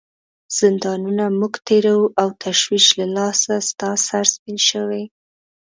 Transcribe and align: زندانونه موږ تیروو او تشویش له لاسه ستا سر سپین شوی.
زندانونه 0.59 1.25
موږ 1.39 1.53
تیروو 1.67 2.13
او 2.21 2.27
تشویش 2.43 2.87
له 2.99 3.05
لاسه 3.15 3.53
ستا 3.69 3.89
سر 4.07 4.25
سپین 4.33 4.57
شوی. 4.69 5.03